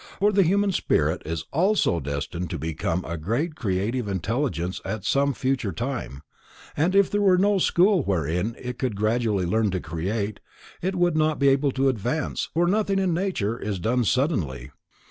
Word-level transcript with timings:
For 0.19 0.31
the 0.31 0.41
Human 0.41 0.71
Spirit 0.71 1.21
is 1.27 1.43
also 1.53 1.99
destined 1.99 2.49
to 2.49 2.57
become 2.57 3.05
a 3.05 3.17
great 3.17 3.53
creative 3.53 4.07
intelligence 4.07 4.81
at 4.83 5.05
some 5.05 5.31
future 5.31 5.71
time, 5.71 6.23
and 6.75 6.95
if 6.95 7.11
there 7.11 7.21
were 7.21 7.37
no 7.37 7.59
school 7.59 8.01
wherein 8.01 8.55
it 8.57 8.79
could 8.79 8.95
gradually 8.95 9.45
learn 9.45 9.69
to 9.69 9.79
create, 9.79 10.39
it 10.81 10.95
would 10.95 11.15
not 11.15 11.37
be 11.37 11.49
able 11.49 11.71
to 11.73 11.87
advance, 11.87 12.49
for 12.51 12.65
nothing 12.65 12.97
in 12.97 13.13
nature 13.13 13.59
is 13.59 13.77
done 13.77 14.03
suddenly. 14.03 14.71